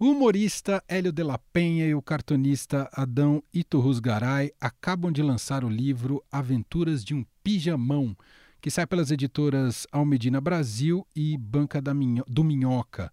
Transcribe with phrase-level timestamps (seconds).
[0.00, 5.68] O humorista Hélio de la Penha e o cartunista Adão Iturrusgaray acabam de lançar o
[5.68, 8.16] livro Aventuras de um Pijamão,
[8.60, 13.12] que sai pelas editoras Almedina Brasil e Banca do Minhoca.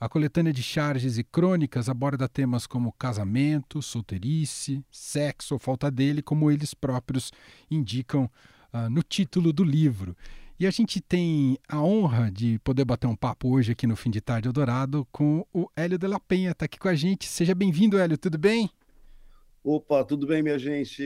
[0.00, 6.22] A coletânea de charges e crônicas aborda temas como casamento, solteirice, sexo ou falta dele,
[6.22, 7.30] como eles próprios
[7.70, 8.24] indicam
[8.72, 10.16] uh, no título do livro.
[10.62, 14.10] E a gente tem a honra de poder bater um papo hoje aqui no Fim
[14.10, 16.52] de Tarde Eldorado com o Hélio de la Penha.
[16.52, 17.26] Está aqui com a gente.
[17.26, 18.16] Seja bem-vindo, Hélio.
[18.16, 18.70] Tudo bem?
[19.64, 21.02] Opa, tudo bem, minha gente?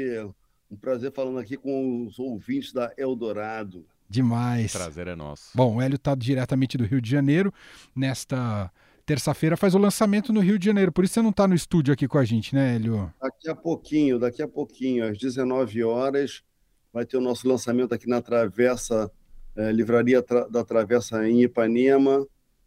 [0.70, 3.86] Um prazer falando aqui com os ouvintes da Eldorado.
[4.10, 4.74] Demais.
[4.74, 5.52] O prazer é nosso.
[5.54, 7.50] Bom, o Hélio está diretamente do Rio de Janeiro.
[7.94, 8.70] Nesta
[9.06, 10.92] terça-feira faz o lançamento no Rio de Janeiro.
[10.92, 13.10] Por isso você não está no estúdio aqui com a gente, né, Hélio?
[13.18, 16.42] Daqui a pouquinho, daqui a pouquinho, às 19 horas,
[16.92, 19.10] vai ter o nosso lançamento aqui na Travessa
[19.56, 22.26] é, Livraria da Travessa em Ipanema.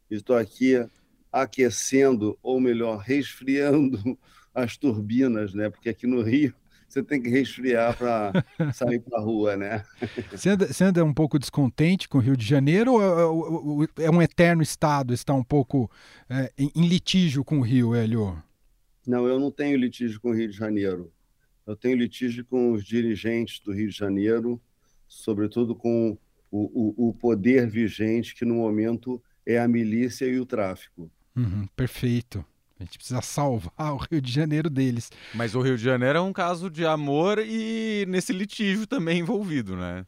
[0.10, 0.84] Estou aqui
[1.32, 4.18] aquecendo, ou melhor, resfriando
[4.54, 5.70] as turbinas, né?
[5.70, 6.54] Porque aqui no Rio
[6.90, 8.34] você tem que resfriar para
[8.74, 9.86] sair para a rua, né?
[10.32, 14.10] Você anda, você anda, um pouco descontente com o Rio de Janeiro ou é, é
[14.10, 15.90] um eterno estado, está um pouco
[16.28, 18.42] é, em litígio com o Rio, Hélio?
[19.06, 21.12] Não, eu não tenho litígio com o Rio de Janeiro.
[21.66, 24.60] Eu tenho litígio com os dirigentes do Rio de Janeiro,
[25.08, 26.18] sobretudo com
[26.52, 31.12] o, o, o poder vigente, que no momento é a milícia e o tráfico.
[31.36, 32.44] Uhum, perfeito.
[32.80, 35.12] A gente precisa salvar o Rio de Janeiro deles.
[35.34, 39.76] Mas o Rio de Janeiro é um caso de amor e nesse litígio também envolvido,
[39.76, 40.06] né?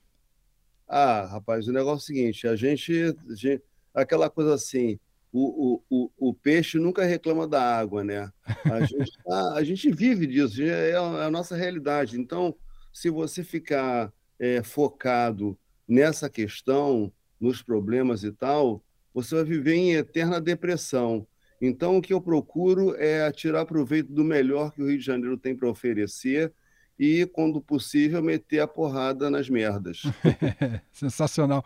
[0.88, 2.92] Ah, rapaz, o negócio é o seguinte: a gente.
[3.30, 5.00] A gente aquela coisa assim.
[5.34, 8.30] O, o, o, o, peixe nunca reclama da água, né?
[8.66, 12.20] A gente, a, tá, a gente vive disso, é a, é a, nossa realidade.
[12.20, 12.54] Então,
[12.92, 15.58] se você ficar é, focado
[15.92, 18.82] nessa questão, nos problemas e tal,
[19.14, 21.28] você vai viver em eterna depressão.
[21.62, 25.38] Então, o que eu procuro é tirar proveito do melhor que o Rio de Janeiro
[25.38, 26.54] tem para oferecer
[26.98, 30.04] e, quando possível, meter a porrada nas merdas.
[30.94, 31.62] Sensacional.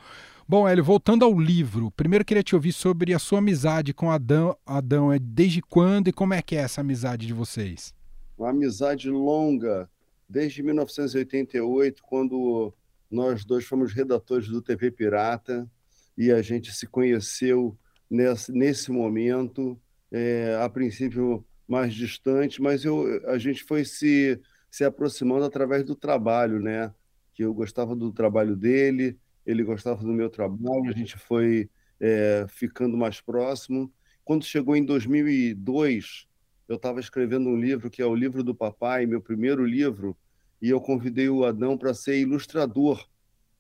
[0.47, 4.57] Bom, Hélio, voltando ao livro, primeiro queria te ouvir sobre a sua amizade com Adão.
[4.65, 7.93] Adão, é desde quando e como é que é essa amizade de vocês?
[8.35, 9.87] Uma amizade longa,
[10.27, 12.73] desde 1988, quando
[13.09, 15.69] nós dois fomos redatores do TV Pirata
[16.17, 17.77] e a gente se conheceu
[18.09, 19.79] nesse, nesse momento,
[20.11, 24.39] é, a princípio mais distante, mas eu, a gente foi se,
[24.69, 26.93] se aproximando através do trabalho, né?
[27.33, 32.45] Que eu gostava do trabalho dele, ele gostava do meu trabalho, a gente foi é,
[32.47, 33.91] ficando mais próximo.
[34.23, 36.27] Quando chegou em 2002,
[36.67, 40.17] eu estava escrevendo um livro que é o livro do papai, meu primeiro livro,
[40.65, 43.07] e eu convidei o Adão para ser ilustrador,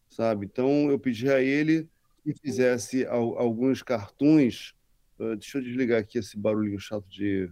[0.09, 0.47] sabe?
[0.47, 1.87] Então eu pedi a ele
[2.23, 4.73] que fizesse alguns cartoons.
[5.19, 7.47] Uh, deixa eu desligar aqui esse barulhinho chato de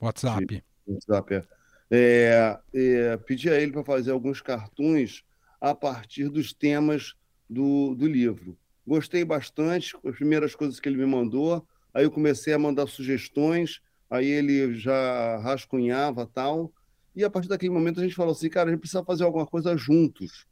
[0.00, 0.44] WhatsApp.
[0.44, 1.44] De WhatsApp é.
[1.88, 5.24] É, é, pedi a ele para fazer alguns cartoons
[5.60, 7.14] a partir dos temas
[7.48, 8.58] do, do livro.
[8.84, 11.64] Gostei bastante, as primeiras coisas que ele me mandou,
[11.94, 13.80] aí eu comecei a mandar sugestões,
[14.10, 16.72] aí ele já rascunhava tal,
[17.16, 19.46] e a partir daquele momento a gente falou assim, cara, a gente precisa fazer alguma
[19.46, 20.46] coisa juntos.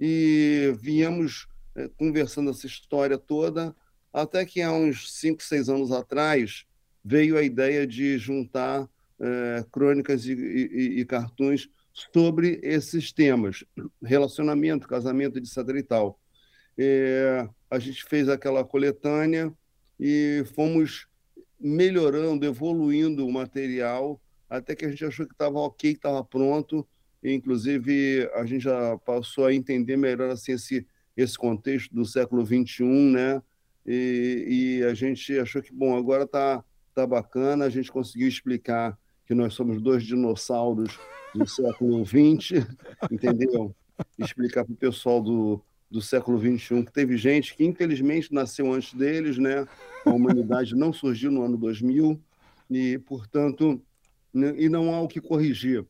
[0.00, 1.46] E viemos
[1.76, 3.76] é, conversando essa história toda,
[4.10, 6.64] até que há uns 5, 6 anos atrás
[7.04, 8.88] veio a ideia de juntar
[9.20, 13.64] é, crônicas e, e, e cartoons sobre esses temas,
[14.02, 15.56] relacionamento, casamento, etc.
[15.76, 16.18] e tal.
[16.78, 19.52] É, a gente fez aquela coletânea
[20.00, 21.06] e fomos
[21.60, 26.86] melhorando, evoluindo o material até que a gente achou que estava ok, que estava pronto.
[27.22, 30.86] E, inclusive, a gente já passou a entender melhor assim, esse,
[31.16, 33.42] esse contexto do século XXI, né?
[33.84, 36.64] E, e a gente achou que, bom, agora está
[36.94, 40.98] tá bacana, a gente conseguiu explicar que nós somos dois dinossauros
[41.34, 42.66] do século XX,
[43.10, 43.74] entendeu?
[44.18, 48.94] Explicar para o pessoal do, do século XXI que teve gente que, infelizmente, nasceu antes
[48.94, 49.66] deles, né?
[50.04, 52.20] A humanidade não surgiu no ano 2000
[52.70, 53.82] e, portanto,
[54.56, 55.84] e não há o que corrigir.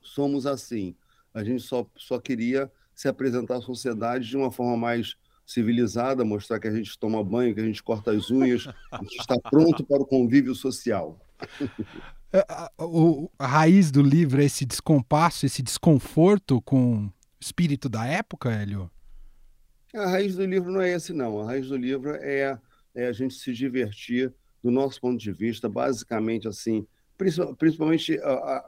[0.00, 0.94] Somos assim.
[1.32, 5.16] A gente só, só queria se apresentar à sociedade de uma forma mais
[5.46, 9.20] civilizada, mostrar que a gente toma banho, que a gente corta as unhas, a gente
[9.20, 11.18] está pronto para o convívio social.
[12.32, 12.70] É, a,
[13.38, 18.90] a, raiz do livro é esse descompasso, esse desconforto com o espírito da época, Hélio?
[19.94, 21.40] A raiz do livro não é esse, não.
[21.40, 22.58] A raiz do livro é,
[22.94, 24.32] é a gente se divertir,
[24.62, 26.86] do nosso ponto de vista, basicamente assim,
[27.58, 28.18] principalmente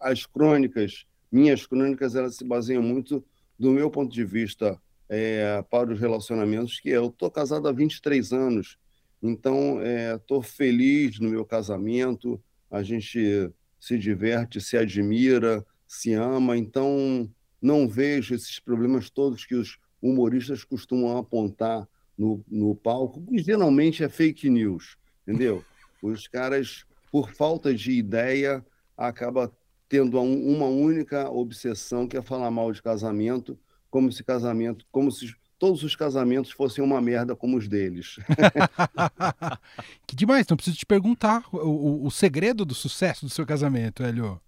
[0.00, 3.24] as crônicas, minhas crônicas, elas se baseiam muito
[3.58, 7.72] do meu ponto de vista é, para os relacionamentos, que é, eu estou casado há
[7.72, 8.78] 23 anos,
[9.22, 9.80] então
[10.14, 12.40] estou é, feliz no meu casamento,
[12.70, 16.56] a gente se diverte, se admira, se ama.
[16.56, 17.30] Então,
[17.60, 21.86] não vejo esses problemas todos que os humoristas costumam apontar
[22.16, 24.96] no, no palco, que geralmente é fake news,
[25.26, 25.64] entendeu?
[26.02, 26.84] Os caras,
[27.14, 28.66] por falta de ideia,
[28.96, 29.48] acaba
[29.88, 33.56] tendo uma única obsessão que é falar mal de casamento,
[33.88, 38.16] como se casamento, como se todos os casamentos fossem uma merda como os deles.
[40.08, 44.02] que demais, então preciso te perguntar o, o, o, segredo do sucesso do seu casamento,
[44.02, 44.40] Hélio.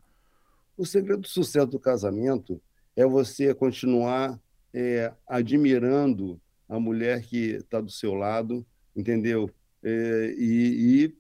[0.77, 2.61] O segredo do sucesso do casamento
[2.97, 4.41] é você continuar
[4.75, 8.67] é, admirando a mulher que está do seu lado,
[8.97, 9.49] entendeu?
[9.85, 11.17] É, e, e,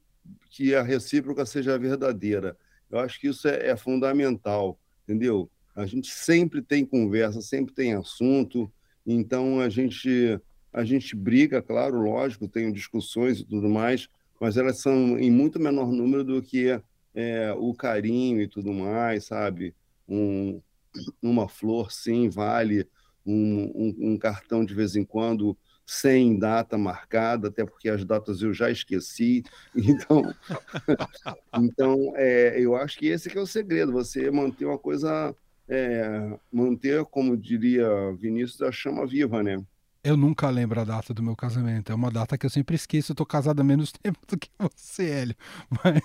[0.51, 2.57] que a recíproca seja verdadeira.
[2.91, 5.51] Eu acho que isso é, é fundamental, entendeu?
[5.75, 8.71] A gente sempre tem conversa, sempre tem assunto,
[9.07, 10.41] então a gente
[10.73, 14.09] a gente briga, claro, lógico, tem discussões e tudo mais,
[14.39, 16.79] mas elas são em muito menor número do que
[17.15, 19.75] é, o carinho e tudo mais, sabe?
[20.07, 20.61] Um,
[21.23, 22.87] uma flor, sim, vale
[23.27, 28.43] um, um, um, cartão de vez em quando sem data marcada, até porque as datas
[28.43, 29.45] eu já esqueci.
[29.75, 30.35] Então,
[31.63, 35.35] então é, eu acho que esse que é o segredo, você manter uma coisa
[35.69, 37.89] é, manter, como diria
[38.19, 39.63] Vinícius, a chama viva, né?
[40.03, 41.91] Eu nunca lembro a data do meu casamento.
[41.91, 43.11] É uma data que eu sempre esqueço.
[43.11, 45.37] Eu tô casado há menos tempo do que você, Hélio.
[45.83, 46.01] Mas...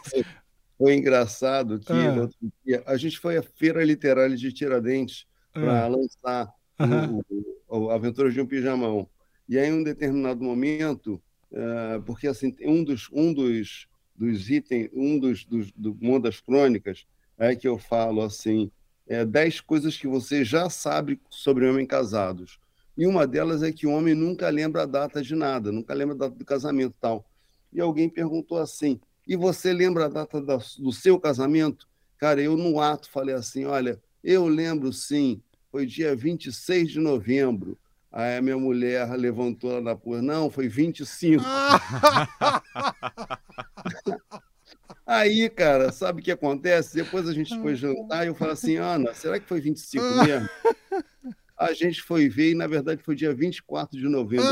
[0.77, 2.27] Foi engraçado que ah.
[2.65, 5.87] dia, a gente foi à Feira Literária de Tiradentes para ah.
[5.87, 9.07] lançar o, o, o Aventuras de um Pijamão.
[9.51, 11.21] E aí, em um determinado momento,
[11.51, 16.39] uh, porque assim, um dos, um dos, dos itens, um dos, dos do, uma das
[16.39, 17.05] crônicas
[17.37, 18.71] é que eu falo assim,
[19.05, 22.59] é, 10 coisas que você já sabe sobre homens casados.
[22.97, 26.15] E uma delas é que o homem nunca lembra a data de nada, nunca lembra
[26.15, 27.29] a data do casamento tal.
[27.73, 31.89] E alguém perguntou assim: e você lembra a data da, do seu casamento?
[32.17, 37.77] Cara, eu no ato falei assim: olha, eu lembro sim, foi dia 26 de novembro.
[38.11, 41.43] Aí a minha mulher levantou lá na porra, não, foi 25.
[45.07, 46.95] Aí, cara, sabe o que acontece?
[46.95, 50.49] Depois a gente foi jantar e eu falo assim, Ana, será que foi 25 mesmo?
[51.57, 54.45] A gente foi ver e, na verdade, foi dia 24 de novembro.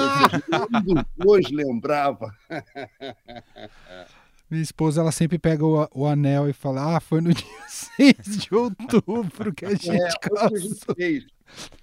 [1.25, 2.31] Hoje lembrava.
[4.49, 8.37] Minha esposa, ela sempre pega o, o, anel e fala, ah, foi no dia 6
[8.37, 10.55] de outubro que a é, gente é, casou.
[10.55, 11.27] A gente, fez.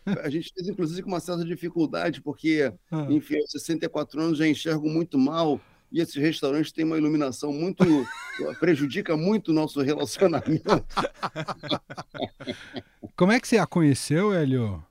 [0.05, 3.07] a gente fez, inclusive, com uma certa dificuldade, porque, ah.
[3.09, 5.61] enfim, aos 64 anos já enxergo muito mal
[5.93, 7.85] e esses restaurantes têm uma iluminação muito.
[8.61, 10.65] prejudica muito o nosso relacionamento.
[13.17, 14.85] Como é que você a conheceu, Hélio?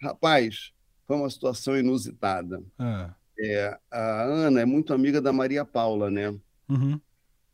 [0.00, 0.72] Rapaz,
[1.06, 2.62] foi uma situação inusitada.
[2.78, 3.14] Ah.
[3.38, 6.34] É, a Ana é muito amiga da Maria Paula, né?
[6.68, 7.00] Uhum.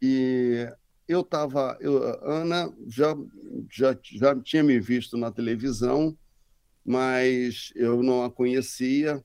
[0.00, 0.68] E
[1.08, 1.78] eu estava.
[2.22, 3.14] Ana já,
[3.70, 6.16] já, já tinha me visto na televisão,
[6.84, 9.24] mas eu não a conhecia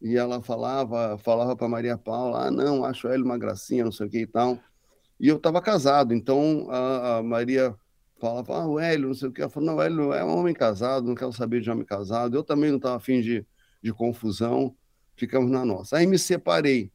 [0.00, 4.06] e ela falava falava para Maria Paula, ah, não, acho ele uma gracinha, não sei
[4.06, 4.58] o que e tal.
[5.20, 7.74] E eu estava casado, então a, a, Maria
[8.20, 9.40] falava, ah, o Hélio, não sei o que.
[9.40, 12.36] Ela falou, não, o Hélio é um homem casado, não quero saber de homem casado.
[12.36, 13.44] Eu também não estava afim de,
[13.82, 14.76] de confusão,
[15.16, 15.96] ficamos na nossa.
[15.96, 16.92] Aí me separei,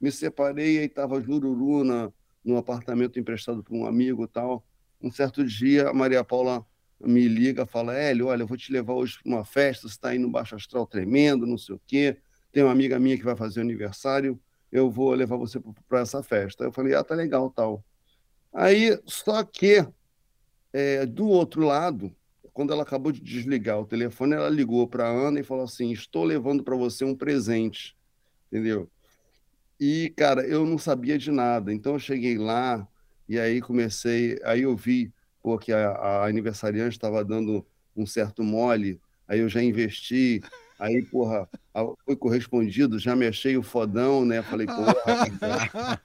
[0.00, 2.12] me separei, aí estava Jururu na,
[2.44, 4.64] num apartamento emprestado por um amigo e tal.
[5.00, 6.64] Um certo dia, a Maria Paula
[7.00, 10.14] me liga, fala, Hélio, olha, eu vou te levar hoje para uma festa, você está
[10.14, 12.18] indo baixo astral tremendo, não sei o quê
[12.54, 14.40] tem uma amiga minha que vai fazer aniversário,
[14.70, 16.62] eu vou levar você para essa festa.
[16.62, 17.84] Eu falei, ah, tá legal, tal.
[18.52, 19.84] Aí, só que,
[20.72, 22.14] é, do outro lado,
[22.52, 25.90] quando ela acabou de desligar o telefone, ela ligou para a Ana e falou assim:
[25.90, 27.96] Estou levando para você um presente,
[28.46, 28.88] entendeu?
[29.80, 31.72] E, cara, eu não sabia de nada.
[31.72, 32.86] Então, eu cheguei lá
[33.28, 34.38] e aí comecei.
[34.44, 35.12] Aí eu vi
[35.42, 37.66] pô, que a, a aniversariante estava dando
[37.96, 40.42] um certo mole, aí eu já investi
[40.78, 41.48] Aí, porra,
[42.04, 44.42] foi correspondido, já me achei o fodão, né?
[44.42, 46.00] Falei, porra.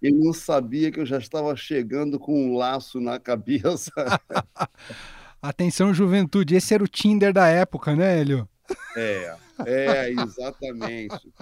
[0.00, 3.92] Ele não sabia que eu já estava chegando com um laço na cabeça.
[5.42, 8.48] Atenção, juventude, esse era o Tinder da época, né, Hélio?
[8.96, 11.32] É, é, exatamente.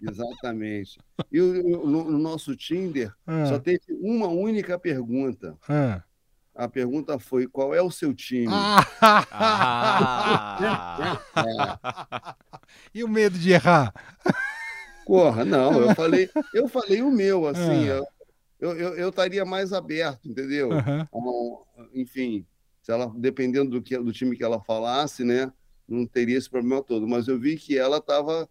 [0.00, 0.98] Exatamente.
[1.30, 3.46] E o, no, no nosso Tinder ah.
[3.46, 5.56] só teve uma única pergunta.
[5.68, 6.02] Ah.
[6.54, 8.48] A pergunta foi: qual é o seu time?
[8.50, 9.58] Ah.
[12.94, 13.92] E o medo de errar?
[15.04, 18.02] Porra, não, eu falei, eu falei o meu, assim, ah.
[18.58, 20.70] eu, eu, eu, estaria mais aberto, entendeu?
[20.70, 21.58] Uhum.
[21.92, 22.46] enfim,
[22.82, 25.52] se ela, dependendo do, que, do time que ela falasse, né,
[25.88, 27.06] não teria esse problema todo.
[27.06, 28.48] Mas eu vi que ela estava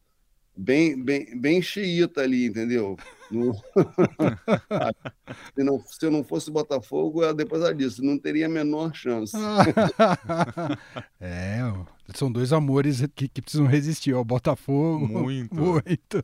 [0.56, 2.98] bem, bem, bem xiita ali, entendeu?
[3.32, 3.54] No...
[5.56, 9.36] se, não, se eu não fosse Botafogo, depois ela disse, não teria a menor chance.
[11.20, 11.60] é,
[12.14, 15.08] são dois amores que, que precisam resistir ao Botafogo.
[15.08, 15.56] Muito.
[15.56, 16.22] Muito.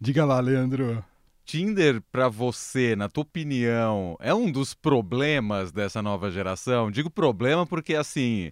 [0.00, 1.04] Diga lá, Leandro.
[1.44, 6.90] Tinder, para você, na tua opinião, é um dos problemas dessa nova geração?
[6.90, 8.50] Digo problema porque, assim,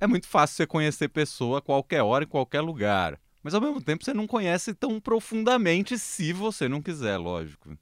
[0.00, 3.20] é muito fácil você conhecer pessoa a qualquer hora, em qualquer lugar.
[3.42, 7.76] Mas, ao mesmo tempo, você não conhece tão profundamente se você não quiser, lógico.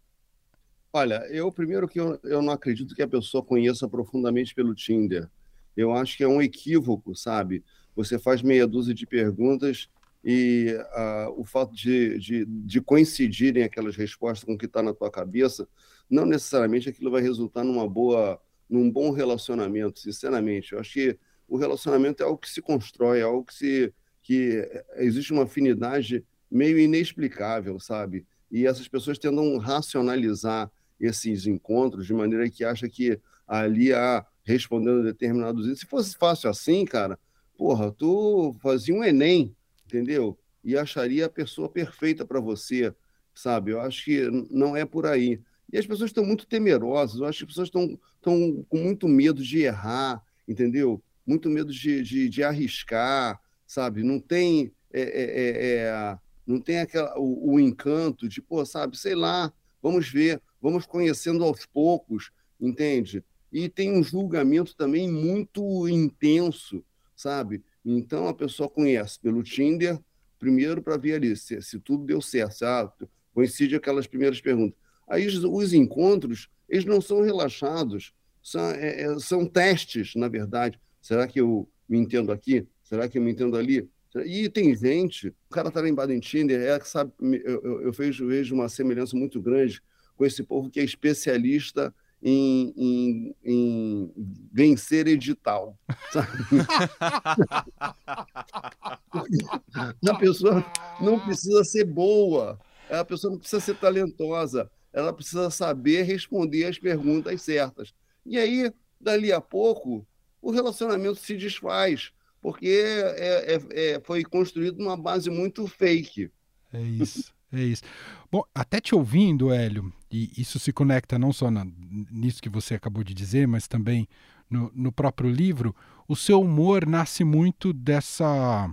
[0.93, 5.29] Olha, eu, primeiro que eu, eu não acredito que a pessoa conheça profundamente pelo Tinder.
[5.77, 7.63] Eu acho que é um equívoco, sabe?
[7.95, 9.89] Você faz meia dúzia de perguntas
[10.25, 14.93] e uh, o fato de, de, de, coincidirem aquelas respostas com o que está na
[14.93, 15.69] tua cabeça,
[16.09, 20.73] não necessariamente aquilo vai resultar numa boa, num bom relacionamento, sinceramente.
[20.73, 24.69] Eu acho que o relacionamento é algo que se constrói, é algo que se que
[24.97, 28.27] existe uma afinidade meio inexplicável, sabe?
[28.51, 35.05] E essas pessoas tentam racionalizar esses encontros de maneira que acha que ali há respondendo
[35.05, 35.81] determinados itens.
[35.81, 37.17] Se fosse fácil assim, cara,
[37.57, 40.37] porra, tu fazia um Enem, entendeu?
[40.65, 42.93] E acharia a pessoa perfeita para você,
[43.33, 43.71] sabe?
[43.71, 45.41] Eu acho que não é por aí.
[45.73, 49.07] E as pessoas estão muito temerosas, eu acho que as pessoas estão, estão com muito
[49.07, 51.03] medo de errar, entendeu?
[51.27, 54.03] Muito medo de, de, de arriscar, sabe?
[54.03, 58.97] Não tem, é, é, é, é não tem aquela, o, o, encanto de, pô, sabe,
[58.97, 59.53] sei lá,
[59.83, 62.31] vamos ver, vamos conhecendo aos poucos,
[62.61, 63.25] entende?
[63.53, 66.85] E tem um julgamento também muito intenso,
[67.17, 67.65] sabe?
[67.85, 69.99] Então a pessoa conhece pelo Tinder,
[70.39, 72.91] primeiro para ver ali se, se, tudo deu certo, se, ah,
[73.35, 74.79] coincide aquelas primeiras perguntas.
[75.09, 80.81] Aí os, os encontros, eles não são relaxados, são, é, é, são testes, na verdade.
[81.07, 82.67] Será que eu me entendo aqui?
[82.83, 83.89] Será que eu me entendo ali?
[84.25, 87.13] E tem gente, o cara está lembrado em Tinder, é sabe,
[87.45, 89.81] eu, eu, eu vejo, vejo uma semelhança muito grande
[90.17, 94.13] com esse povo que é especialista em, em, em
[94.53, 95.79] vencer edital.
[100.09, 100.65] a pessoa
[101.01, 102.59] não precisa ser boa,
[102.91, 107.95] a pessoa não precisa ser talentosa, ela precisa saber responder as perguntas certas.
[108.25, 110.05] E aí, dali a pouco,
[110.47, 116.31] o relacionamento se desfaz, porque é, é, é, foi construído numa base muito fake.
[116.73, 117.35] É isso.
[117.53, 117.83] É isso.
[118.31, 121.67] Bom, até te ouvindo, Hélio, e isso se conecta não só na,
[122.11, 124.09] nisso que você acabou de dizer, mas também
[124.49, 125.75] no, no próprio livro,
[126.07, 128.71] o seu humor nasce muito dessa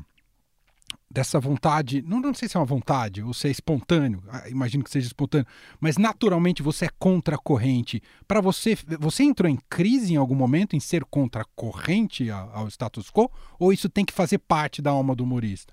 [1.13, 4.83] dessa vontade, não, não sei se é uma vontade ou se é espontâneo, ah, imagino
[4.83, 5.45] que seja espontâneo,
[5.79, 8.01] mas naturalmente você é contra a corrente.
[8.27, 12.67] Para você, você entrou em crise em algum momento em ser contra a corrente ao
[12.67, 13.29] status quo
[13.59, 15.71] ou isso tem que fazer parte da alma do humorista?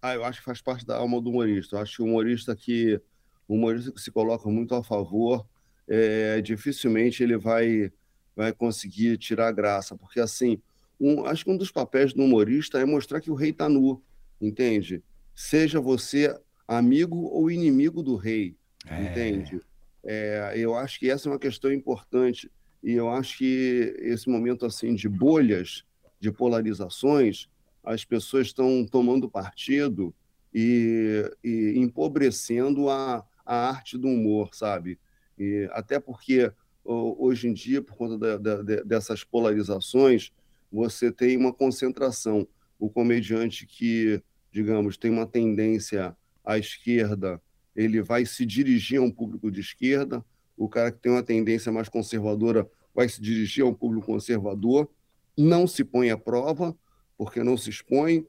[0.00, 1.74] Ah, eu acho que faz parte da alma do humorista.
[1.74, 3.00] Eu acho que o humorista que
[3.48, 5.44] o humorista que se coloca muito a favor,
[5.88, 7.92] é, dificilmente ele vai
[8.36, 10.60] vai conseguir tirar graça, porque assim,
[11.00, 14.02] um, acho que um dos papéis do humorista é mostrar que o rei está nu,
[14.40, 15.02] entende?
[15.34, 16.34] Seja você
[16.66, 19.02] amigo ou inimigo do rei, é.
[19.02, 19.60] entende?
[20.04, 22.50] É, eu acho que essa é uma questão importante
[22.82, 25.84] e eu acho que esse momento assim de bolhas,
[26.20, 27.48] de polarizações,
[27.82, 30.14] as pessoas estão tomando partido
[30.52, 34.98] e, e empobrecendo a, a arte do humor, sabe?
[35.38, 36.50] E até porque
[36.84, 40.32] hoje em dia, por conta da, da, dessas polarizações,
[40.70, 42.46] você tem uma concentração.
[42.78, 47.40] O comediante que, digamos, tem uma tendência à esquerda,
[47.74, 50.24] ele vai se dirigir a um público de esquerda.
[50.56, 54.90] O cara que tem uma tendência mais conservadora vai se dirigir a um público conservador.
[55.36, 56.76] Não se põe à prova,
[57.18, 58.26] porque não se expõe.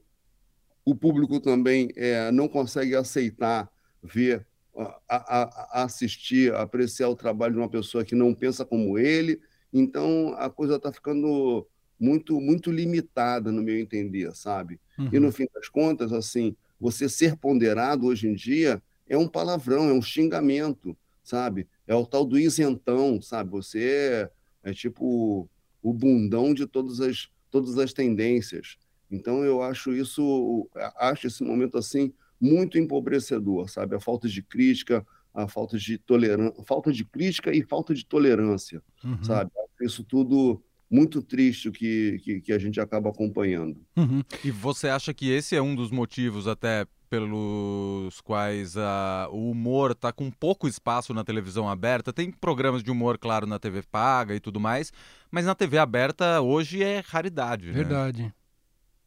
[0.84, 3.70] O público também é, não consegue aceitar
[4.02, 8.98] ver, a, a, a assistir, apreciar o trabalho de uma pessoa que não pensa como
[8.98, 9.40] ele.
[9.72, 11.66] Então a coisa está ficando
[11.98, 14.80] muito muito limitada no meu entender, sabe?
[14.98, 15.08] Uhum.
[15.12, 19.88] E no fim das contas, assim, você ser ponderado hoje em dia é um palavrão,
[19.88, 21.66] é um xingamento, sabe?
[21.86, 23.50] É o tal do isentão, sabe?
[23.50, 24.30] Você
[24.64, 25.48] é, é tipo
[25.82, 28.76] o bundão de todas as todas as tendências.
[29.10, 33.96] Então eu acho isso, acho esse momento assim muito empobrecedor, sabe?
[33.96, 38.82] A falta de crítica, a falta de tolerância, falta de crítica e falta de tolerância,
[39.02, 39.24] uhum.
[39.24, 39.50] sabe?
[39.80, 43.76] Isso tudo muito triste que, que, que, a gente acaba acompanhando.
[43.96, 44.22] Uhum.
[44.42, 49.92] E você acha que esse é um dos motivos até pelos quais uh, o humor
[49.92, 52.12] está com pouco espaço na televisão aberta?
[52.12, 54.92] Tem programas de humor, claro, na TV paga e tudo mais,
[55.30, 57.70] mas na TV aberta hoje é raridade.
[57.70, 58.24] Verdade.
[58.24, 58.32] Né?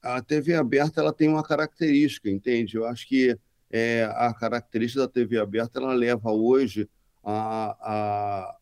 [0.01, 2.75] A TV aberta ela tem uma característica, entende?
[2.75, 3.37] Eu acho que
[3.71, 6.89] é, a característica da TV aberta ela leva hoje
[7.23, 8.57] a, a,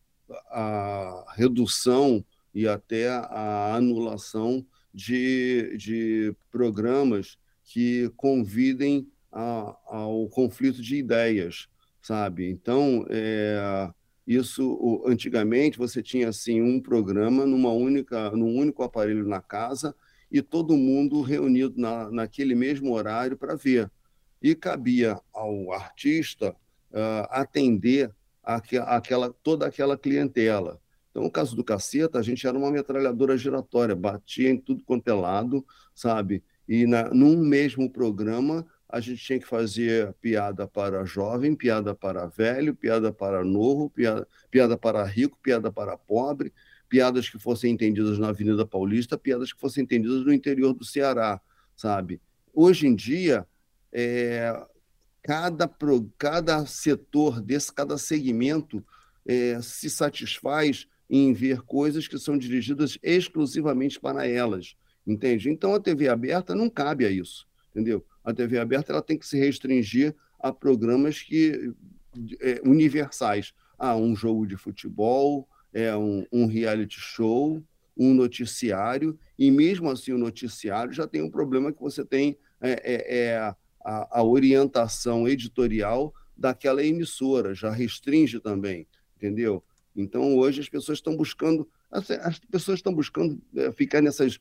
[0.52, 2.24] a redução
[2.54, 11.68] e até a anulação de, de programas que convidem a, ao conflito de ideias,
[12.02, 12.50] sabe?
[12.50, 13.90] Então, é,
[14.26, 19.96] isso antigamente você tinha assim um programa numa única, num único aparelho na casa
[20.32, 23.90] e todo mundo reunido na, naquele mesmo horário para ver.
[24.42, 26.56] E cabia ao artista
[26.92, 28.14] uh, atender
[28.44, 30.80] aquela, toda aquela clientela.
[31.20, 35.10] Então, no caso do Caceta, a gente era uma metralhadora giratória, batia em tudo quanto
[35.10, 36.42] é lado, sabe?
[36.66, 42.26] E na, num mesmo programa, a gente tinha que fazer piada para jovem, piada para
[42.26, 46.54] velho, piada para novo, piada, piada para rico, piada para pobre,
[46.88, 51.42] piadas que fossem entendidas na Avenida Paulista, piadas que fossem entendidas no interior do Ceará,
[51.76, 52.22] sabe?
[52.54, 53.46] Hoje em dia,
[53.92, 54.58] é,
[55.22, 55.70] cada,
[56.18, 58.82] cada setor desse, cada segmento
[59.26, 64.76] é, se satisfaz em ver coisas que são dirigidas exclusivamente para elas,
[65.06, 65.50] entende?
[65.50, 68.06] Então a TV aberta não cabe a isso, entendeu?
[68.24, 71.74] A TV aberta ela tem que se restringir a programas que
[72.42, 77.64] é, universais, a ah, um jogo de futebol, é um, um reality show,
[77.98, 82.72] um noticiário, e mesmo assim o noticiário já tem um problema que você tem é,
[82.72, 83.38] é, é
[83.84, 88.88] a, a, orientação editorial daquela emissora, já restringe também,
[89.18, 89.64] entendeu?
[89.96, 94.40] Então hoje as pessoas estão buscando, as, pessoas estão buscando é, ficar nessas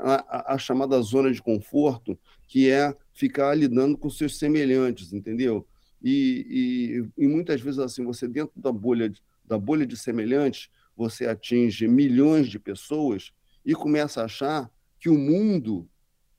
[0.00, 5.66] a, a, chamada zona de conforto, que é ficar lidando com seus semelhantes, entendeu?
[6.02, 9.12] E, e, e muitas vezes assim você dentro da bolha
[9.44, 13.32] da bolha de semelhantes, você atinge milhões de pessoas
[13.64, 15.88] e começa a achar que o mundo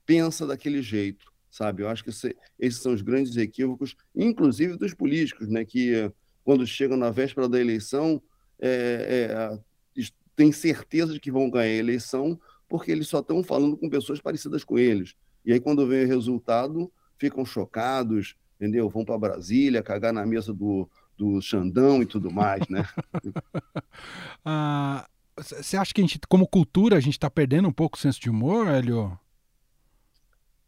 [0.06, 1.82] pensa daquele jeito, sabe?
[1.82, 5.62] Eu acho que esse, esses são os grandes equívocos, inclusive dos políticos, né?
[5.64, 6.10] Que
[6.42, 8.22] quando chegam na véspera da eleição,
[8.62, 9.58] é,
[9.98, 10.04] é,
[10.34, 12.38] tem certeza de que vão ganhar a eleição
[12.68, 15.14] porque eles só estão falando com pessoas parecidas com eles.
[15.44, 18.88] E aí, quando vem o resultado, ficam chocados, entendeu?
[18.88, 22.88] Vão para Brasília, cagar na mesa do, do Xandão e tudo mais, né?
[24.42, 28.00] ah, você acha que a gente, como cultura, a gente está perdendo um pouco o
[28.00, 29.18] senso de humor, Hélio?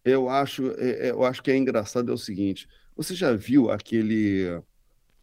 [0.05, 2.69] Eu acho, é, é, eu acho que é engraçado é o seguinte.
[2.95, 4.61] Você já viu aquele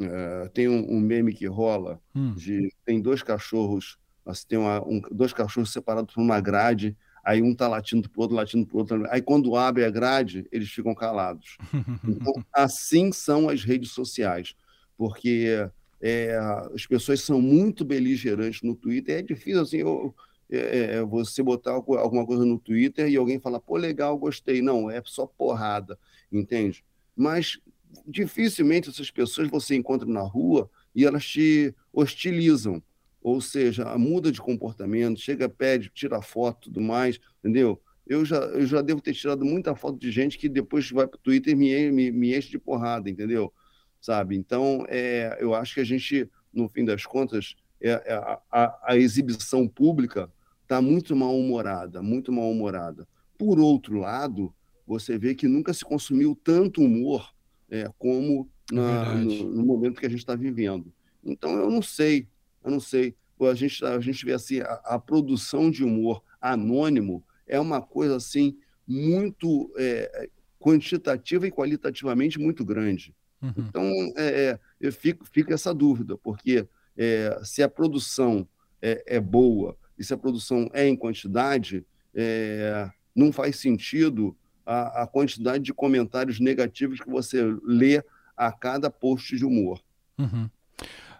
[0.05, 2.33] uh, tem um, um, meme que rola hum.
[2.35, 6.95] de tem dois cachorros, assim, tem uma, um, dois cachorros separados por uma grade.
[7.23, 9.05] Aí um tá latindo pro outro, latindo pro outro.
[9.11, 11.57] Aí quando abre a grade, eles ficam calados.
[12.03, 14.55] Então, assim são as redes sociais
[15.01, 15.67] porque
[15.99, 16.37] é,
[16.75, 19.17] as pessoas são muito beligerantes no Twitter.
[19.17, 20.13] É difícil assim, eu,
[20.47, 24.61] é, é, você botar alguma coisa no Twitter e alguém falar, pô, legal, gostei.
[24.61, 25.97] Não, é só porrada,
[26.31, 26.85] entende?
[27.15, 27.59] Mas
[28.07, 32.81] dificilmente essas pessoas você encontra na rua e elas te hostilizam.
[33.21, 37.81] Ou seja, muda de comportamento, chega, pede, tira foto tudo mais, entendeu?
[38.07, 41.17] Eu já, eu já devo ter tirado muita foto de gente que depois vai para
[41.17, 43.53] o Twitter e me, me, me enche de porrada, entendeu?
[44.01, 44.35] sabe?
[44.35, 48.13] Então, é, eu acho que a gente, no fim das contas, é, é
[48.51, 50.29] a, a, exibição pública
[50.63, 53.07] está muito mal-humorada, muito mal-humorada.
[53.37, 54.53] Por outro lado,
[54.85, 57.31] você vê que nunca se consumiu tanto humor
[57.71, 60.93] é, como na, no, no, momento que a gente está vivendo.
[61.23, 62.27] Então, eu não sei,
[62.63, 63.15] eu não sei.
[63.39, 68.17] A gente, a gente vê assim, a, a produção de humor anônimo é uma coisa
[68.17, 68.57] assim
[68.87, 70.29] muito é,
[70.59, 73.15] quantitativa e qualitativamente muito grande.
[73.41, 73.53] Uhum.
[73.57, 73.83] Então,
[74.15, 78.47] é, é, eu fico, fica essa dúvida, porque é, se a produção
[78.81, 84.35] é, é, boa e se a produção é em quantidade, é, não faz sentido
[84.71, 88.03] a, a, quantidade de comentários negativos que você lê
[88.37, 89.81] a cada post de humor.
[90.17, 90.49] Uhum.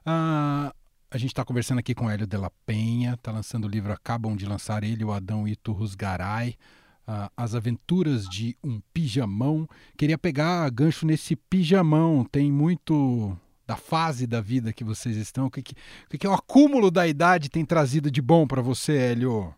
[0.06, 0.74] Ah,
[1.10, 4.36] a gente está conversando aqui com Hélio de la Penha, está lançando o livro, acabam
[4.36, 6.56] de lançar ele, o Adão Ito Rusgaray
[7.08, 9.68] uh, As Aventuras de um Pijamão.
[9.98, 13.38] Queria pegar gancho nesse pijamão, tem muito
[13.68, 15.48] da fase da vida que vocês estão.
[15.48, 15.74] O que, que,
[16.14, 19.54] o, que o acúmulo da idade tem trazido de bom para você, Hélio?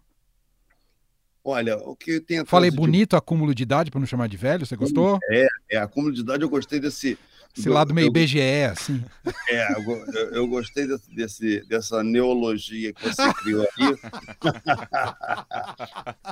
[1.43, 3.15] Olha, o que tem Falei bonito de...
[3.17, 5.19] acúmulo de idade para não chamar de velho, você gostou?
[5.29, 7.17] É, é, acúmulo de idade eu gostei desse.
[7.55, 9.03] Esse do, lado meio eu, BGE, assim.
[9.49, 13.95] É, eu, eu gostei desse, desse, dessa neologia que você criou aí.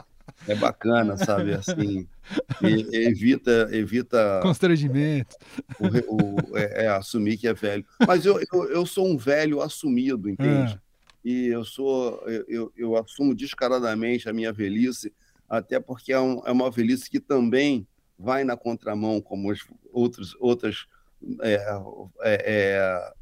[0.48, 1.54] É bacana, sabe?
[1.54, 2.08] Assim,
[2.92, 4.40] evita, evita.
[4.42, 5.36] Constrangimento.
[5.80, 7.86] O, o, é, é, assumir que é velho.
[8.08, 10.74] Mas eu, eu, eu sou um velho assumido, entende?
[10.74, 10.91] É.
[11.24, 15.14] E eu sou, eu, eu assumo descaradamente a minha velhice,
[15.48, 19.60] até porque é, um, é uma velhice que também vai na contramão, como os
[19.92, 20.86] outros, outras,
[21.42, 21.54] é,
[22.22, 23.14] é, é,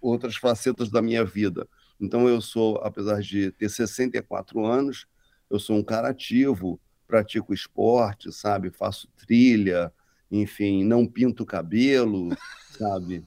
[0.00, 1.68] outras facetas da minha vida.
[2.00, 5.06] Então, eu sou, apesar de ter 64 anos,
[5.50, 8.70] eu sou um cara ativo, pratico esporte, sabe?
[8.70, 9.92] Faço trilha,
[10.30, 12.28] enfim, não pinto cabelo,
[12.76, 13.24] sabe?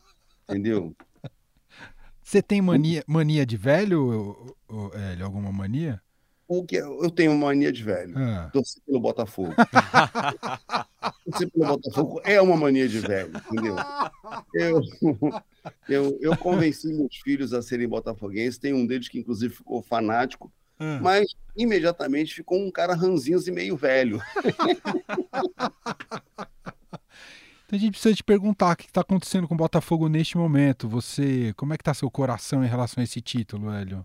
[0.48, 0.96] Entendeu?
[2.30, 4.56] Você tem mania, mania de velho,
[4.94, 5.26] Hélio?
[5.26, 6.00] Alguma mania?
[6.48, 8.14] O que eu tenho mania de velho.
[8.16, 8.52] Ah.
[8.54, 9.56] Torcer pelo Botafogo.
[11.26, 13.76] Torcer pelo Botafogo é uma mania de velho, entendeu?
[14.54, 14.80] Eu,
[15.90, 18.60] eu, eu convenci meus filhos a serem botafoguenses.
[18.60, 21.00] Tem um deles que, inclusive, ficou fanático, ah.
[21.02, 21.26] mas
[21.58, 24.22] imediatamente ficou um cara ranzinho e meio velho.
[27.70, 30.90] Então a gente precisa te perguntar o que está acontecendo com o Botafogo neste momento.
[30.90, 34.04] Você, como é que está seu coração em relação a esse título, Hélio?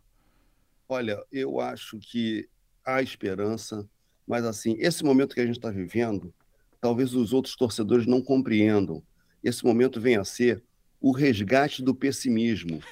[0.87, 2.47] Olha, eu acho que
[2.85, 3.89] há esperança,
[4.27, 6.31] mas assim, esse momento que a gente está vivendo,
[6.79, 9.03] talvez os outros torcedores não compreendam.
[9.43, 10.63] Esse momento venha a ser
[11.01, 12.83] o resgate do pessimismo.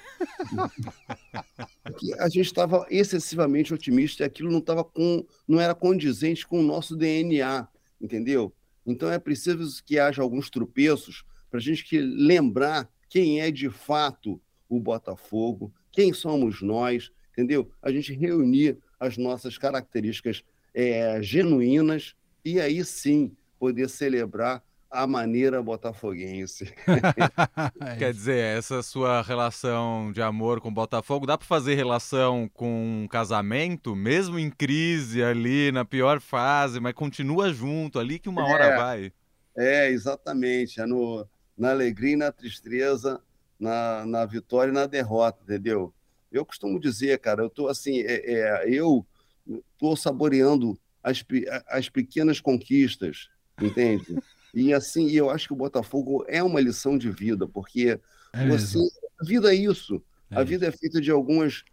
[2.18, 6.66] a gente estava excessivamente otimista e aquilo não estava com, não era condizente com o
[6.66, 7.68] nosso DNA,
[8.00, 8.54] entendeu?
[8.86, 14.40] Então é preciso que haja alguns tropeços para a gente lembrar quem é de fato
[14.68, 17.70] o Botafogo, quem somos nós, entendeu?
[17.82, 20.42] A gente reunir as nossas características
[20.74, 22.14] é, genuínas
[22.44, 26.72] e aí sim poder celebrar a maneira botafoguense.
[27.98, 33.02] Quer dizer, essa sua relação de amor com o Botafogo, dá para fazer relação com
[33.02, 38.42] um casamento, mesmo em crise ali, na pior fase, mas continua junto ali que uma
[38.42, 39.12] é, hora vai.
[39.56, 40.78] É, exatamente.
[40.78, 41.26] É no,
[41.56, 43.18] na alegria e na tristeza,
[43.58, 45.94] na, na vitória e na derrota, entendeu?
[46.30, 49.06] Eu costumo dizer, cara, eu tô assim, é, é, eu
[49.78, 51.24] tô saboreando as,
[51.66, 54.16] as pequenas conquistas, entende?
[54.54, 57.98] E assim, eu acho que o Botafogo é uma lição de vida, porque
[58.32, 58.78] é você,
[59.20, 60.02] a vida é isso.
[60.30, 60.76] É a vida isso.
[60.76, 61.64] é feita de algumas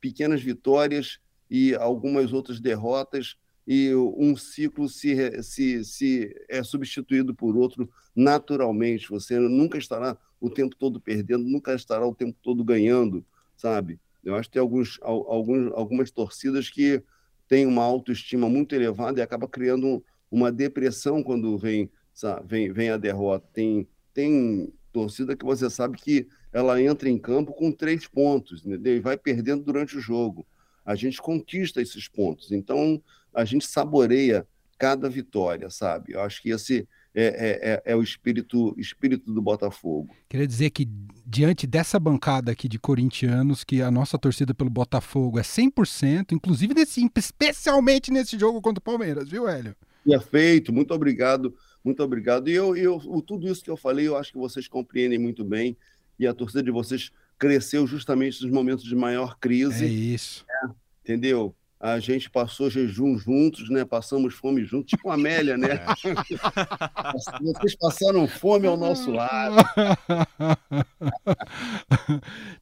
[0.00, 1.18] pequenas vitórias
[1.50, 9.10] e algumas outras derrotas, e um ciclo se, se, se é substituído por outro naturalmente.
[9.10, 13.24] Você nunca estará o tempo todo perdendo, nunca estará o tempo todo ganhando,
[13.56, 14.00] sabe?
[14.24, 17.02] Eu acho que tem alguns, alguns, algumas torcidas que
[17.46, 22.90] têm uma autoestima muito elevada e acaba criando uma depressão quando vem sabe, vem, vem
[22.90, 23.46] a derrota.
[23.52, 28.96] Tem, tem torcida que você sabe que ela entra em campo com três pontos entendeu?
[28.96, 30.44] e vai perdendo durante o jogo.
[30.84, 32.50] A gente conquista esses pontos.
[32.50, 33.00] Então,
[33.32, 36.14] a gente saboreia cada vitória, sabe?
[36.14, 40.14] Eu acho que esse é, é, é, é, o espírito, espírito do Botafogo.
[40.28, 40.88] Queria dizer que,
[41.24, 46.74] diante dessa bancada aqui de corintianos, que a nossa torcida pelo Botafogo é 100%, inclusive
[46.74, 49.76] nesse, especialmente nesse jogo contra o Palmeiras, viu, Hélio?
[50.04, 52.48] Perfeito, muito obrigado muito obrigado.
[52.48, 55.76] E eu, eu, tudo isso que eu falei, eu acho que vocês compreendem muito bem.
[56.18, 59.84] E a torcida de vocês cresceu justamente nos momentos de maior crise.
[59.84, 60.44] É isso.
[60.46, 60.70] Né?
[61.02, 61.54] Entendeu?
[61.80, 63.84] A gente passou jejum juntos, né?
[63.84, 65.74] Passamos fome juntos, tipo a Amélia, né?
[65.74, 65.86] É.
[67.40, 69.58] Vocês passaram fome ao nosso lado.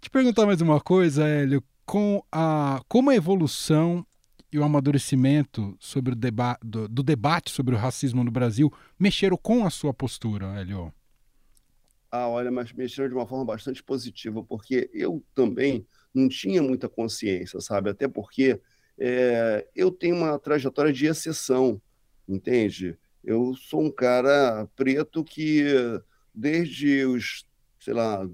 [0.03, 1.65] Te perguntar mais uma coisa, Hélio.
[1.87, 4.05] Com a, como a evolução
[4.57, 9.37] e o amadurecimento sobre o deba do, do, debate sobre o racismo no Brasil mexeram
[9.37, 10.93] com a sua postura, Helio?
[12.11, 16.89] Ah, olha, mas mexeram de uma forma bastante positiva, porque eu também não tinha muita
[16.89, 17.91] consciência, sabe?
[17.91, 18.59] Até porque
[18.99, 21.81] é, eu tenho uma trajetória de exceção,
[22.27, 22.97] entende?
[23.23, 25.65] Eu sou um cara preto que,
[26.35, 27.45] desde os,
[27.79, 28.27] sei lá,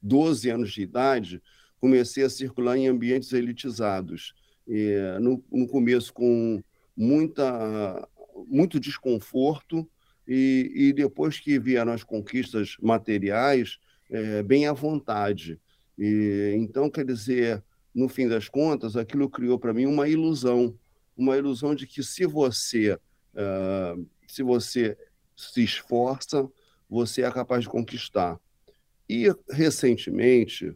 [0.00, 1.42] 12 anos de idade,
[1.80, 4.32] comecei a circular em ambientes elitizados
[4.70, 6.62] é, no, no, começo com
[6.96, 8.08] muita,
[8.46, 9.88] muito desconforto,
[10.26, 13.78] e, e, depois que vieram as conquistas materiais,
[14.08, 15.58] é, bem à vontade.
[15.98, 17.62] E, então, quer dizer,
[17.94, 20.78] no fim das contas, aquilo criou para mim uma ilusão,
[21.16, 24.96] uma ilusão de que se você, uh, se você
[25.36, 26.48] se esforça,
[26.88, 28.38] você é capaz de conquistar.
[29.08, 30.72] E recentemente,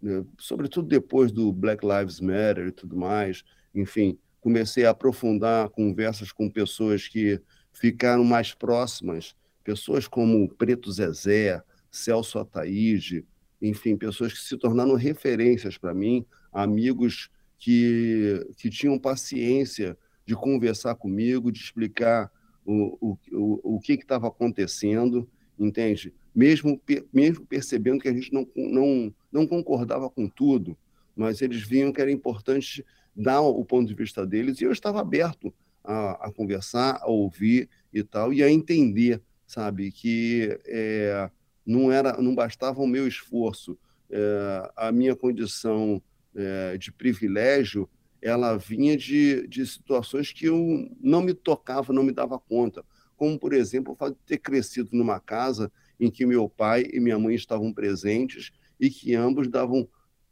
[0.00, 0.24] né?
[0.38, 6.50] sobretudo depois do Black Lives Matter e tudo mais, enfim, comecei a aprofundar conversas com
[6.50, 7.40] pessoas que
[7.72, 13.24] ficaram mais próximas, pessoas como Preto Zezé, Celso Ataíde,
[13.60, 20.94] enfim, pessoas que se tornaram referências para mim, amigos que, que tinham paciência de conversar
[20.94, 22.30] comigo, de explicar
[22.64, 26.14] o, o, o, o que estava acontecendo, entende?
[26.34, 26.80] Mesmo,
[27.12, 30.76] mesmo percebendo que a gente não, não, não concordava com tudo,
[31.14, 35.00] mas eles viam que era importante dar o ponto de vista deles e eu estava
[35.00, 41.30] aberto a, a conversar, a ouvir e tal, e a entender, sabe, que é,
[41.66, 43.76] não era, não bastava o meu esforço,
[44.10, 46.02] é, a minha condição
[46.34, 47.88] é, de privilégio,
[48.22, 52.84] ela vinha de, de situações que eu não me tocava, não me dava conta,
[53.16, 57.00] como por exemplo o fato de ter crescido numa casa em que meu pai e
[57.00, 59.88] minha mãe estavam presentes e que ambos davam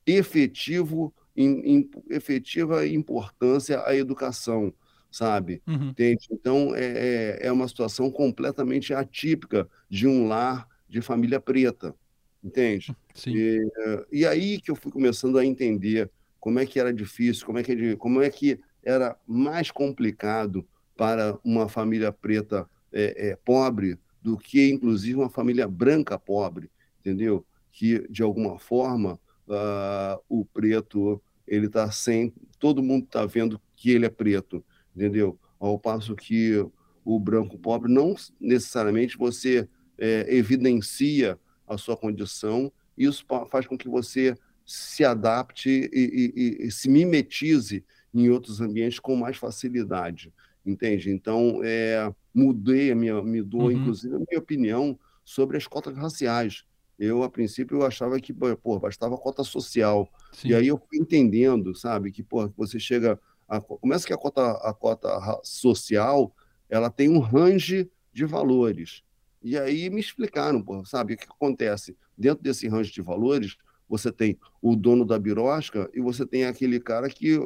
[0.07, 4.73] efetivo, in, in, efetiva importância à educação,
[5.11, 5.63] sabe?
[5.67, 5.95] Uhum.
[6.31, 11.95] Então, é, é, é uma situação completamente atípica de um lar de família preta,
[12.43, 12.95] entende?
[13.15, 13.33] Sim.
[13.35, 13.71] E,
[14.13, 17.63] e aí que eu fui começando a entender como é que era difícil, como é
[17.63, 24.39] que, como é que era mais complicado para uma família preta é, é, pobre do
[24.39, 27.45] que, inclusive, uma família branca pobre, entendeu?
[27.77, 32.33] Que, de alguma forma, uh, o preto, ele está sem...
[32.59, 35.39] Todo mundo está vendo que ele é preto, entendeu?
[35.61, 36.67] Ao passo que
[37.05, 43.89] o branco pobre não necessariamente você é, evidencia a sua condição, isso faz com que
[43.89, 44.35] você
[44.65, 50.33] se adapte e, e, e, se mimetize em outros ambientes com mais facilidade,
[50.65, 51.11] entende?
[51.11, 53.73] Então, é, mudei a minha, mudou uhum.
[53.73, 56.65] inclusive a minha opinião sobre as cotas raciais.
[56.99, 60.09] Eu, a princípio, eu achava que, pô, bastava cota social.
[60.33, 60.49] Sim.
[60.49, 64.53] E aí eu fui entendendo, sabe, que, pô, você chega a, começa que a cota,
[64.53, 65.09] a cota
[65.43, 66.35] social,
[66.69, 69.03] ela tem um range de valores.
[69.43, 71.97] E aí me explicaram, pô, sabe, o que acontece?
[72.17, 73.57] Dentro desse range de valores,
[73.89, 77.39] você tem o dono da birosca e você tem aquele cara que,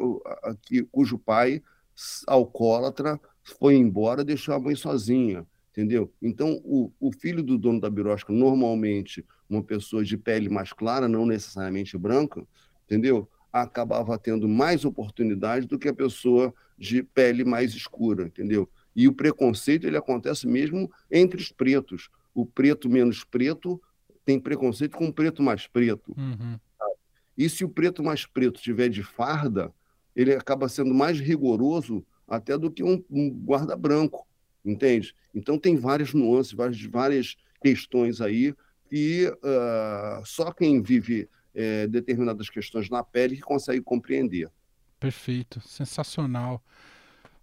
[0.63, 1.63] que cujo pai,
[2.27, 6.11] alcoólatra, foi embora, deixou a mãe sozinha, entendeu?
[6.23, 11.09] Então, o, o filho do dono da birosca, normalmente uma pessoa de pele mais clara,
[11.09, 12.47] não necessariamente branca,
[12.87, 13.29] entendeu?
[13.53, 18.71] Acabava tendo mais oportunidade do que a pessoa de pele mais escura, entendeu?
[18.95, 22.09] E o preconceito ele acontece mesmo entre os pretos.
[22.33, 23.81] O preto menos preto
[24.25, 26.15] tem preconceito com o preto mais preto.
[26.17, 26.59] Uhum.
[27.37, 29.73] E se o preto mais preto tiver de farda,
[30.15, 34.27] ele acaba sendo mais rigoroso até do que um, um guarda branco,
[34.65, 35.15] entende?
[35.35, 38.55] Então tem várias nuances, várias, várias questões aí
[38.91, 44.51] que uh, só quem vive é, determinadas questões na pele que consegue compreender.
[44.99, 46.63] Perfeito, sensacional.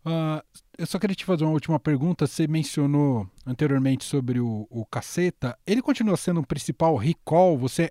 [0.06, 0.44] Uh,
[0.78, 2.28] eu só queria te fazer uma última pergunta.
[2.28, 5.58] Você mencionou anteriormente sobre o, o Caceta.
[5.66, 7.58] Ele continua sendo o principal recall?
[7.58, 7.90] Você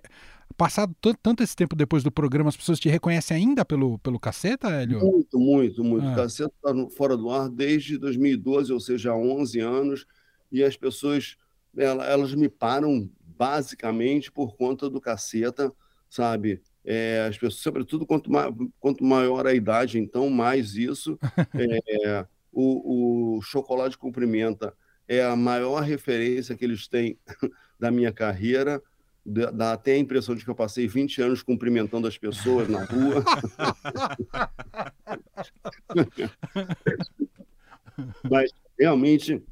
[0.55, 4.69] passado tanto esse tempo depois do programa, as pessoas te reconhecem ainda pelo, pelo Caceta,
[4.69, 4.99] Hélio?
[4.99, 6.07] Muito, muito, muito.
[6.07, 6.15] Ah.
[6.15, 10.05] Caceta está fora do ar desde 2012, ou seja, há 11 anos,
[10.51, 11.35] e as pessoas,
[11.75, 15.71] elas, elas me param basicamente por conta do Caceta,
[16.09, 16.61] sabe?
[16.83, 18.45] É, as pessoas, sobretudo, quanto, ma
[18.79, 21.17] quanto maior a idade, então, mais isso.
[22.07, 24.73] É, o, o Chocolate Cumprimenta
[25.07, 27.17] é a maior referência que eles têm
[27.79, 28.81] da minha carreira
[29.27, 33.25] dá até a impressão de que eu passei 20 anos cumprimentando as pessoas na rua.
[38.29, 39.43] Mas realmente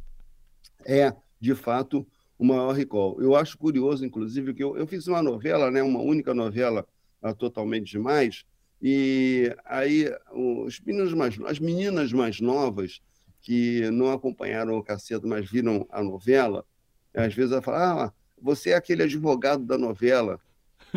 [0.86, 2.06] é, de fato,
[2.46, 3.20] o maior recall.
[3.20, 6.88] Eu acho curioso, inclusive, que eu, eu fiz uma novela, né, uma única novela
[7.22, 8.46] uh, totalmente demais,
[8.82, 13.02] e aí os meninos mais, as meninas mais novas
[13.42, 16.66] que não acompanharam o cacete, mas viram a novela,
[17.14, 20.40] às vezes ela fala, ah, você é aquele advogado da novela.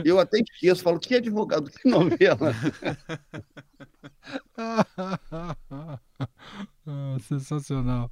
[0.04, 2.52] Eu até esqueço, falo, que advogado, que novela?
[6.86, 8.10] ah, sensacional.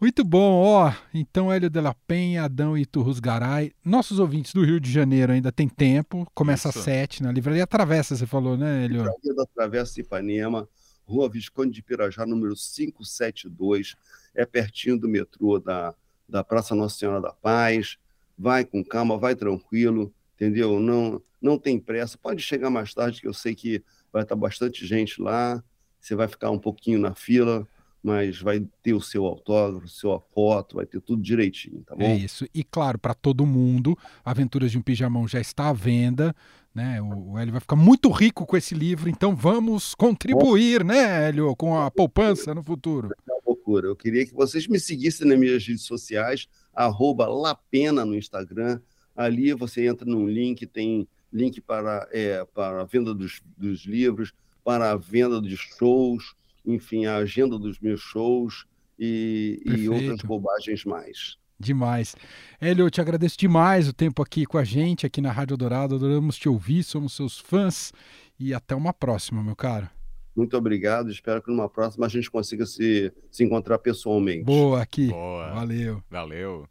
[0.00, 0.92] Muito bom, ó.
[1.12, 3.72] Então, Hélio de la Penha, Adão e Turrus Garay.
[3.84, 6.26] Nossos ouvintes do Rio de Janeiro ainda tem tempo.
[6.34, 6.78] Começa Isso.
[6.78, 8.98] às sete na livraria Travessa, você falou, né, Hélio?
[8.98, 10.68] Livraria da Travessa Ipanema,
[11.04, 13.96] Rua Visconde de Pirajá, número 572.
[14.34, 15.94] É pertinho do metrô da,
[16.28, 17.98] da Praça Nossa Senhora da Paz
[18.38, 20.78] vai com calma, vai tranquilo, entendeu?
[20.78, 22.18] Não, não tem pressa.
[22.18, 23.82] Pode chegar mais tarde, que eu sei que
[24.12, 25.62] vai estar bastante gente lá.
[26.00, 27.66] Você vai ficar um pouquinho na fila,
[28.06, 32.04] mas vai ter o seu autógrafo, sua foto, vai ter tudo direitinho, tá bom?
[32.04, 32.46] É isso.
[32.54, 36.32] E claro, para todo mundo, Aventuras de um Pijamão já está à venda.
[36.72, 37.02] Né?
[37.02, 41.56] O, o Hélio vai ficar muito rico com esse livro, então vamos contribuir, né, Hélio,
[41.56, 43.08] com a poupança no futuro.
[43.28, 43.88] É uma loucura.
[43.88, 48.80] Eu queria que vocês me seguissem nas minhas redes sociais, arroba Lapena no Instagram.
[49.16, 54.32] Ali você entra num link, tem link para, é, para a venda dos, dos livros,
[54.62, 56.35] para a venda de shows,
[56.66, 58.66] enfim, a agenda dos meus shows
[58.98, 61.38] e, e outras bobagens mais.
[61.58, 62.14] Demais.
[62.60, 65.94] Hélio, eu te agradeço demais o tempo aqui com a gente, aqui na Rádio Dourado.
[65.94, 67.92] Adoramos te ouvir, somos seus fãs.
[68.38, 69.88] E até uma próxima, meu caro.
[70.36, 71.10] Muito obrigado.
[71.10, 74.44] Espero que numa próxima a gente consiga se, se encontrar pessoalmente.
[74.44, 75.08] Boa, aqui.
[75.08, 75.50] Boa.
[75.54, 76.02] Valeu.
[76.10, 76.68] Valeu.